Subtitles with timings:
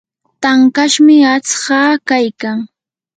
[0.41, 2.57] tankashmi aqtsaa kaykan.